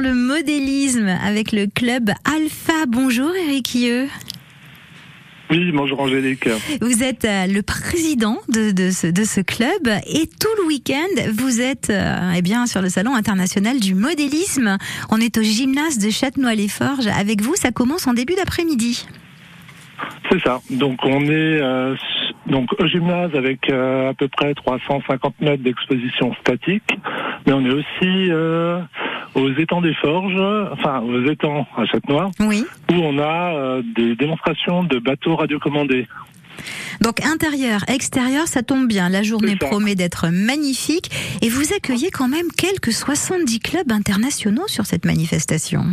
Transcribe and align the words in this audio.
dans 0.00 0.08
le 0.08 0.14
modélisme 0.14 1.08
avec 1.08 1.52
le 1.52 1.66
club 1.66 2.10
Alpha. 2.24 2.86
Bonjour 2.88 3.30
Eric 3.34 3.74
Ieux. 3.74 4.08
Oui, 5.50 5.72
bonjour 5.72 6.00
Angélique. 6.00 6.48
Vous 6.80 7.02
êtes 7.02 7.24
euh, 7.24 7.46
le 7.46 7.62
président 7.62 8.36
de, 8.48 8.70
de, 8.70 8.90
ce, 8.90 9.08
de 9.08 9.24
ce 9.24 9.40
club 9.40 9.88
et 10.06 10.26
tout 10.26 10.62
le 10.62 10.66
week-end, 10.68 11.32
vous 11.32 11.60
êtes 11.60 11.90
euh, 11.90 12.32
eh 12.36 12.42
bien, 12.42 12.66
sur 12.66 12.82
le 12.82 12.88
Salon 12.88 13.14
international 13.14 13.80
du 13.80 13.94
modélisme. 13.94 14.78
On 15.10 15.18
est 15.18 15.36
au 15.38 15.42
gymnase 15.42 15.98
de 15.98 16.08
Châtenois-les-Forges. 16.08 17.08
Avec 17.08 17.42
vous, 17.42 17.56
ça 17.56 17.72
commence 17.72 18.06
en 18.06 18.14
début 18.14 18.34
d'après-midi. 18.34 19.06
C'est 20.30 20.40
ça. 20.40 20.60
Donc 20.70 20.98
on 21.02 21.24
est 21.24 21.60
euh, 21.60 21.94
donc 22.46 22.70
au 22.78 22.86
gymnase 22.86 23.34
avec 23.34 23.68
à 23.70 24.14
peu 24.16 24.28
près 24.28 24.54
350 24.54 25.40
mètres 25.40 25.62
d'exposition 25.62 26.34
statique, 26.40 26.88
mais 27.46 27.52
on 27.52 27.64
est 27.66 27.72
aussi 27.72 28.30
aux 29.34 29.50
étangs 29.52 29.80
des 29.80 29.94
Forges, 29.94 30.68
enfin 30.72 31.00
aux 31.00 31.24
étangs 31.30 31.66
à 31.76 31.86
Châtenois, 31.86 32.30
oui. 32.40 32.64
où 32.90 32.94
on 32.94 33.18
a 33.18 33.54
euh, 33.54 33.82
des 33.94 34.16
démonstrations 34.16 34.84
de 34.84 34.98
bateaux 34.98 35.36
radiocommandés. 35.36 36.06
Donc 37.00 37.24
intérieur, 37.24 37.80
extérieur, 37.88 38.46
ça 38.46 38.62
tombe 38.62 38.86
bien. 38.86 39.08
La 39.08 39.22
journée 39.22 39.56
promet 39.56 39.94
d'être 39.94 40.28
magnifique 40.28 41.10
et 41.40 41.48
vous 41.48 41.72
accueillez 41.74 42.10
quand 42.10 42.28
même 42.28 42.48
quelques 42.56 42.92
70 42.92 43.60
clubs 43.60 43.90
internationaux 43.90 44.66
sur 44.66 44.84
cette 44.84 45.06
manifestation. 45.06 45.84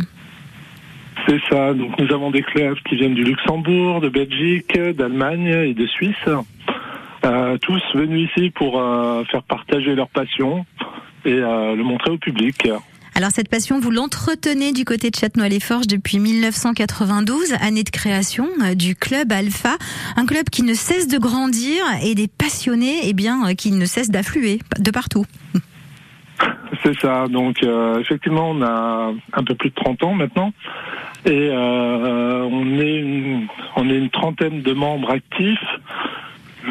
C'est 1.26 1.40
ça. 1.48 1.72
Donc 1.72 1.98
nous 1.98 2.12
avons 2.12 2.30
des 2.30 2.42
clubs 2.42 2.76
qui 2.88 2.96
viennent 2.96 3.14
du 3.14 3.24
Luxembourg, 3.24 4.00
de 4.00 4.10
Belgique, 4.10 4.78
d'Allemagne 4.78 5.46
et 5.46 5.74
de 5.74 5.86
Suisse. 5.86 6.16
Euh, 7.24 7.56
tous 7.58 7.82
venus 7.94 8.30
ici 8.30 8.50
pour 8.50 8.78
euh, 8.78 9.24
faire 9.24 9.42
partager 9.44 9.94
leur 9.94 10.08
passion 10.08 10.66
et 11.24 11.36
le 11.36 11.82
montrer 11.82 12.10
au 12.10 12.18
public. 12.18 12.68
Alors 13.18 13.32
cette 13.32 13.48
passion, 13.48 13.80
vous 13.80 13.90
l'entretenez 13.90 14.70
du 14.70 14.84
côté 14.84 15.10
de 15.10 15.16
Châtenois-les-Forges 15.16 15.88
depuis 15.88 16.20
1992, 16.20 17.52
année 17.60 17.82
de 17.82 17.90
création 17.90 18.46
euh, 18.62 18.76
du 18.76 18.94
club 18.94 19.32
Alpha, 19.32 19.70
un 20.16 20.24
club 20.24 20.44
qui 20.50 20.62
ne 20.62 20.72
cesse 20.72 21.08
de 21.08 21.18
grandir 21.18 21.82
et 22.04 22.14
des 22.14 22.28
passionnés, 22.28 23.00
eh 23.02 23.14
bien, 23.14 23.44
euh, 23.44 23.54
qui 23.54 23.72
ne 23.72 23.84
cessent 23.86 24.12
d'affluer 24.12 24.60
de 24.78 24.92
partout. 24.92 25.26
C'est 26.84 26.96
ça. 27.00 27.26
Donc 27.26 27.60
euh, 27.64 27.98
effectivement, 27.98 28.50
on 28.50 28.62
a 28.62 29.12
un 29.32 29.42
peu 29.42 29.56
plus 29.56 29.70
de 29.70 29.74
30 29.74 30.00
ans 30.04 30.14
maintenant. 30.14 30.52
Et 31.26 31.50
on 31.50 32.78
est 32.78 33.48
on 33.74 33.90
est 33.90 33.98
une 33.98 34.10
trentaine 34.10 34.62
de 34.62 34.72
membres 34.72 35.10
actifs. 35.10 35.58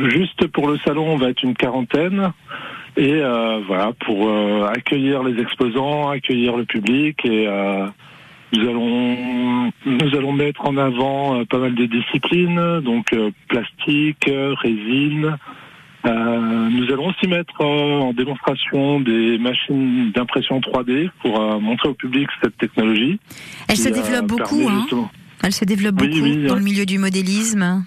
Juste 0.05 0.47
pour 0.47 0.69
le 0.69 0.77
salon, 0.77 1.09
on 1.09 1.17
va 1.17 1.27
être 1.31 1.43
une 1.43 1.55
quarantaine. 1.55 2.31
Et 2.97 3.13
euh, 3.13 3.61
voilà, 3.67 3.93
pour 4.05 4.27
euh, 4.27 4.65
accueillir 4.65 5.21
les 5.21 5.39
exposants, 5.39 6.09
accueillir 6.09 6.57
le 6.57 6.65
public 6.65 7.23
et 7.25 7.47
euh, 7.47 7.85
nous 8.53 8.67
allons 8.67 9.71
nous 9.85 10.17
allons 10.17 10.31
mettre 10.31 10.65
en 10.65 10.77
avant 10.77 11.45
pas 11.45 11.59
mal 11.59 11.75
de 11.75 11.85
disciplines, 11.85 12.79
donc 12.79 13.13
plastique, 13.49 14.29
résine. 14.63 15.37
nous 16.05 16.93
allons 16.93 17.09
aussi 17.09 17.27
mettre 17.27 17.61
en 17.61 18.13
démonstration 18.13 19.01
des 19.01 19.37
machines 19.37 20.11
d'impression 20.13 20.59
3D 20.61 21.09
pour 21.21 21.39
montrer 21.59 21.89
au 21.89 21.93
public 21.93 22.29
cette 22.41 22.57
technologie. 22.57 23.19
Elle 23.67 23.77
se 23.77 23.89
développe 23.89 24.27
beaucoup, 24.27 24.67
hein 24.69 25.09
Elle 25.43 25.53
se 25.53 25.65
développe 25.65 25.95
beaucoup 25.95 26.47
dans 26.47 26.55
le 26.55 26.63
milieu 26.63 26.85
du 26.85 26.97
modélisme. 26.99 27.83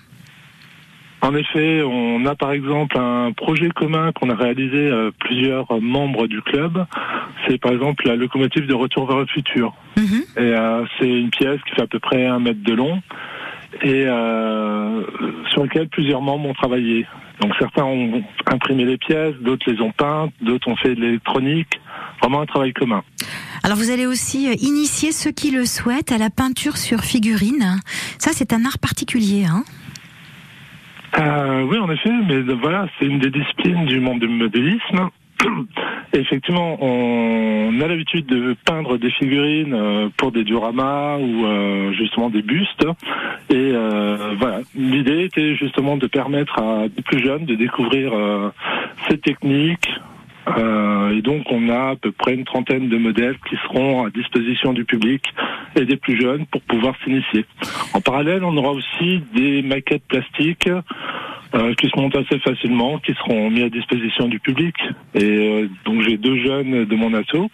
En 1.22 1.34
effet, 1.34 1.82
on 1.82 2.24
a 2.24 2.34
par 2.34 2.52
exemple 2.52 2.98
un 2.98 3.32
projet 3.32 3.68
commun 3.68 4.12
qu'on 4.12 4.30
a 4.30 4.34
réalisé 4.34 4.88
euh, 4.88 5.10
plusieurs 5.18 5.80
membres 5.80 6.26
du 6.26 6.40
club. 6.40 6.86
C'est 7.46 7.58
par 7.58 7.72
exemple 7.72 8.06
la 8.06 8.16
locomotive 8.16 8.66
de 8.66 8.74
retour 8.74 9.06
vers 9.06 9.18
le 9.18 9.26
futur. 9.26 9.74
Mhm. 9.96 10.22
Et 10.36 10.40
euh, 10.40 10.84
c'est 10.98 11.08
une 11.08 11.30
pièce 11.30 11.60
qui 11.68 11.74
fait 11.74 11.82
à 11.82 11.86
peu 11.86 11.98
près 11.98 12.26
un 12.26 12.38
mètre 12.38 12.62
de 12.62 12.72
long 12.72 13.02
et 13.82 14.04
euh, 14.06 15.02
sur 15.50 15.62
laquelle 15.62 15.88
plusieurs 15.88 16.22
membres 16.22 16.48
ont 16.48 16.54
travaillé. 16.54 17.06
Donc 17.40 17.52
certains 17.58 17.84
ont 17.84 18.22
imprimé 18.46 18.84
les 18.84 18.98
pièces, 18.98 19.34
d'autres 19.40 19.70
les 19.70 19.80
ont 19.80 19.92
peintes, 19.92 20.32
d'autres 20.42 20.68
ont 20.68 20.76
fait 20.76 20.94
de 20.94 21.00
l'électronique. 21.00 21.80
Vraiment 22.20 22.42
un 22.42 22.46
travail 22.46 22.72
commun. 22.72 23.02
Alors 23.62 23.76
vous 23.76 23.90
allez 23.90 24.06
aussi 24.06 24.48
euh, 24.48 24.54
initier 24.60 25.12
ceux 25.12 25.30
qui 25.30 25.50
le 25.50 25.64
souhaitent 25.64 26.12
à 26.12 26.18
la 26.18 26.30
peinture 26.30 26.76
sur 26.76 27.00
figurine. 27.00 27.80
Ça 28.18 28.30
c'est 28.34 28.52
un 28.52 28.64
art 28.64 28.78
particulier. 28.78 29.44
Hein 29.44 29.64
euh, 31.18 31.62
oui, 31.62 31.78
en 31.78 31.90
effet, 31.90 32.12
mais 32.28 32.40
voilà, 32.54 32.86
c'est 32.98 33.06
une 33.06 33.18
des 33.18 33.30
disciplines 33.30 33.86
du 33.86 34.00
monde 34.00 34.20
du 34.20 34.28
modélisme. 34.28 35.08
effectivement, 36.12 36.76
on 36.80 37.80
a 37.80 37.88
l'habitude 37.88 38.26
de 38.26 38.54
peindre 38.64 38.98
des 38.98 39.10
figurines 39.10 39.74
euh, 39.74 40.08
pour 40.16 40.32
des 40.32 40.44
dioramas 40.44 41.16
ou 41.18 41.46
euh, 41.46 41.92
justement 41.92 42.30
des 42.30 42.42
bustes. 42.42 42.86
Et 43.48 43.72
voilà, 44.38 44.60
l'idée 44.76 45.24
était 45.24 45.56
justement 45.56 45.96
de 45.96 46.06
permettre 46.06 46.58
à 46.60 46.88
des 46.88 47.02
plus 47.02 47.20
jeunes 47.20 47.46
de 47.46 47.56
découvrir 47.56 48.12
ces 49.08 49.18
techniques, 49.18 49.90
euh, 50.48 50.89
et 51.10 51.22
donc 51.22 51.44
on 51.50 51.68
a 51.68 51.90
à 51.90 51.96
peu 51.96 52.12
près 52.12 52.34
une 52.34 52.44
trentaine 52.44 52.88
de 52.88 52.96
modèles 52.96 53.36
qui 53.48 53.56
seront 53.64 54.04
à 54.04 54.10
disposition 54.10 54.72
du 54.72 54.84
public 54.84 55.22
et 55.76 55.84
des 55.84 55.96
plus 55.96 56.20
jeunes 56.20 56.46
pour 56.46 56.60
pouvoir 56.62 56.94
s'initier. 57.04 57.44
En 57.94 58.00
parallèle, 58.00 58.44
on 58.44 58.56
aura 58.56 58.70
aussi 58.70 59.22
des 59.34 59.62
maquettes 59.62 60.04
plastiques 60.08 60.68
euh, 60.68 61.74
qui 61.74 61.88
se 61.88 61.98
montent 61.98 62.16
assez 62.16 62.38
facilement, 62.38 62.98
qui 62.98 63.12
seront 63.14 63.50
mis 63.50 63.62
à 63.62 63.68
disposition 63.68 64.28
du 64.28 64.38
public. 64.38 64.74
Et 65.14 65.24
euh, 65.24 65.68
donc 65.84 66.02
j'ai 66.02 66.16
deux 66.16 66.36
jeunes 66.38 66.84
de 66.84 66.96
mon 66.96 67.12
assaut 67.14 67.50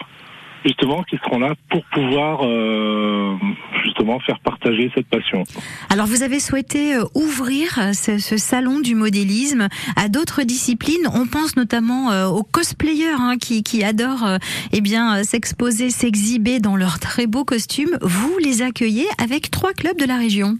justement 0.66 1.02
qui 1.04 1.16
seront 1.24 1.38
là 1.38 1.54
pour 1.70 1.84
pouvoir 1.86 2.40
euh, 2.42 3.36
justement 3.84 4.18
faire 4.20 4.38
partager 4.40 4.90
cette 4.94 5.06
passion. 5.06 5.44
Alors 5.90 6.06
vous 6.06 6.22
avez 6.22 6.40
souhaité 6.40 6.96
euh, 6.96 7.04
ouvrir 7.14 7.78
euh, 7.78 7.92
ce, 7.92 8.36
salon 8.36 8.80
du 8.80 8.94
modélisme 8.94 9.68
à 9.96 10.08
d'autres 10.08 10.42
disciplines. 10.42 11.08
On 11.14 11.26
pense 11.26 11.56
notamment 11.56 12.26
aux 12.26 12.42
cosplayers 12.42 13.14
hein, 13.18 13.36
qui, 13.38 13.84
adorent 13.84 14.38
eh 14.72 14.80
bien 14.80 15.22
s'exposer, 15.24 15.90
s'exhiber 15.90 16.60
dans 16.60 16.76
leurs 16.76 16.98
très 16.98 17.26
beaux 17.26 17.44
costumes. 17.44 17.98
Vous 18.02 18.36
les 18.38 18.62
accueillez 18.62 19.06
avec 19.22 19.50
trois 19.50 19.72
clubs 19.72 19.98
de 19.98 20.04
la 20.04 20.16
région. 20.16 20.58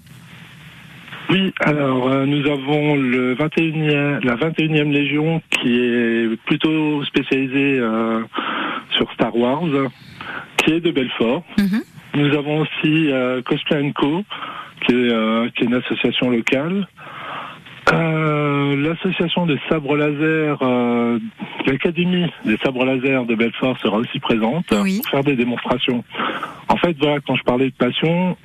Oui, 1.31 1.53
alors 1.61 2.09
nous 2.27 2.47
avons 2.47 2.97
le 2.97 3.35
21e, 3.35 4.25
la 4.25 4.37
21e 4.37 4.91
Légion 4.93 5.43
qui 5.51 5.81
est 5.81 6.37
plutôt 6.45 7.05
spécialisée 7.05 7.81
sur 8.91 9.11
Star 9.13 9.37
Wars, 9.37 9.65
qui 10.57 10.73
est 10.73 10.81
de 10.81 10.91
Belfort. 10.91 11.43
Mhm. 11.59 11.83
Nous 12.17 12.35
avons 12.35 12.61
aussi 12.61 13.13
euh, 13.13 13.43
Cosplay 13.43 13.93
Co, 13.95 14.25
qui 14.87 14.93
est, 14.93 15.13
euh, 15.13 15.49
qui 15.55 15.65
est, 15.65 15.67
une 15.67 15.75
association 15.75 16.31
locale. 16.31 16.89
Euh, 17.93 18.77
L'association 18.77 19.47
des 19.47 19.59
sabres 19.69 19.97
laser, 19.97 20.59
euh, 20.63 21.19
l'Académie 21.67 22.27
des 22.45 22.57
sabres 22.59 22.85
laser 22.85 23.27
de 23.27 23.35
Belfort 23.35 23.79
sera 23.79 23.99
aussi 23.99 24.19
présente 24.19 24.67
pour 24.67 25.11
faire 25.11 25.25
des 25.25 25.37
démonstrations. 25.37 26.03
En 26.69 26.77
fait, 26.77 26.97
voilà, 26.99 27.21
quand 27.21 27.37
je 27.37 27.45
parlais 27.45 27.67
de 27.67 27.75
passion, 27.75 28.37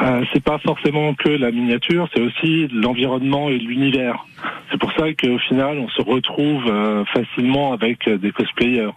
euh, 0.00 0.24
c'est 0.32 0.42
pas 0.42 0.58
forcément 0.58 1.14
que 1.14 1.28
la 1.28 1.50
miniature, 1.50 2.08
c'est 2.14 2.22
aussi 2.22 2.66
l'environnement 2.68 3.50
et 3.50 3.58
l'univers. 3.58 4.26
C'est 4.70 4.78
pour 4.78 4.90
ça 4.92 5.12
qu'au 5.12 5.38
final, 5.38 5.78
on 5.78 5.88
se 5.90 6.00
retrouve 6.00 6.64
euh, 6.66 7.04
facilement 7.06 7.72
avec 7.72 8.08
euh, 8.08 8.16
des 8.16 8.32
cosplayers. 8.32 8.90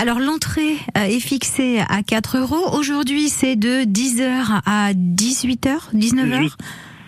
Alors 0.00 0.18
l'entrée 0.18 0.76
est 0.94 1.20
fixée 1.20 1.80
à 1.88 2.02
4 2.02 2.38
euros. 2.38 2.76
Aujourd'hui, 2.78 3.28
c'est 3.28 3.56
de 3.56 3.84
10h 3.84 4.60
à 4.66 4.92
18h, 4.92 5.94
19h 5.94 6.54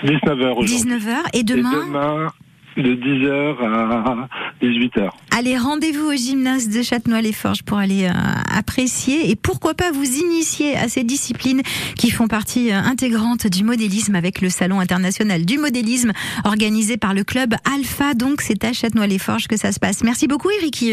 19h 0.02 0.64
19h. 0.64 1.16
Et 1.34 1.42
demain? 1.42 2.30
De 2.76 2.94
10h 2.94 3.56
à 3.62 4.28
18h. 4.62 5.10
Allez, 5.36 5.58
rendez-vous 5.58 6.06
au 6.06 6.16
gymnase 6.16 6.68
de 6.68 6.82
Châtenois-les-Forges 6.82 7.62
pour 7.62 7.78
aller 7.78 8.04
euh, 8.04 8.12
apprécier 8.56 9.30
et 9.30 9.36
pourquoi 9.36 9.74
pas 9.74 9.90
vous 9.92 10.04
initier 10.04 10.76
à 10.76 10.88
ces 10.88 11.04
disciplines 11.04 11.62
qui 11.96 12.10
font 12.10 12.26
partie 12.26 12.72
euh, 12.72 12.76
intégrante 12.78 13.46
du 13.46 13.64
modélisme 13.64 14.14
avec 14.14 14.40
le 14.40 14.48
Salon 14.48 14.80
international 14.80 15.44
du 15.44 15.58
modélisme 15.58 16.12
organisé 16.44 16.96
par 16.96 17.12
le 17.12 17.22
club 17.22 17.54
Alpha. 17.70 18.14
Donc, 18.14 18.40
c'est 18.40 18.64
à 18.64 18.72
Châtenois-les-Forges 18.72 19.46
que 19.46 19.56
ça 19.56 19.72
se 19.72 19.78
passe. 19.78 20.02
Merci 20.02 20.26
beaucoup, 20.26 20.50
Eric 20.50 20.84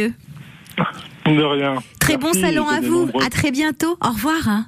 De 1.26 1.44
rien. 1.44 1.76
Très 2.00 2.18
bon 2.18 2.34
salon 2.34 2.68
à 2.68 2.82
vous. 2.82 3.10
À 3.26 3.30
très 3.30 3.52
bientôt. 3.52 3.98
Au 4.02 4.10
revoir. 4.10 4.66